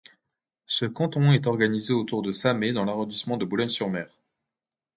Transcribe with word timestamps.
Ce 0.65 0.85
canton 0.85 1.31
est 1.31 1.45
organisé 1.45 1.93
autour 1.93 2.23
de 2.23 2.31
Samer 2.31 2.73
dans 2.73 2.85
l'arrondissement 2.85 3.37
de 3.37 3.45
Boulogne-sur-Mer. 3.45 4.09